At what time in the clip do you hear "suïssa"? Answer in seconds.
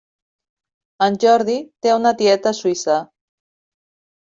2.63-2.99